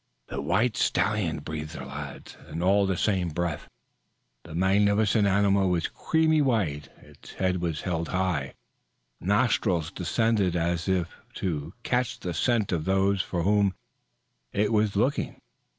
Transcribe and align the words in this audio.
"The 0.29 0.41
white 0.41 0.77
stallion," 0.77 1.41
breathed 1.41 1.75
the 1.77 1.85
lads 1.85 2.35
all 2.59 2.85
in 2.85 2.89
the 2.89 2.97
same 2.97 3.29
breath. 3.29 3.69
The 4.41 4.55
magnificent 4.55 5.27
animal 5.27 5.69
was 5.69 5.85
a 5.85 5.89
creamy 5.91 6.41
white. 6.41 6.89
Its 7.03 7.33
head 7.33 7.61
was 7.61 7.81
held 7.81 8.07
high, 8.07 8.55
nostrils 9.19 9.91
distended 9.91 10.55
as 10.55 10.89
if 10.89 11.17
to 11.35 11.75
catch 11.83 12.19
the 12.19 12.33
scent 12.33 12.71
of 12.71 12.85
those 12.85 13.21
for 13.21 13.43
whom 13.43 13.75
it 14.51 14.73
was 14.73 14.95
looking. 14.95 15.39